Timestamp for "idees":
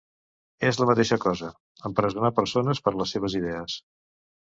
3.45-3.81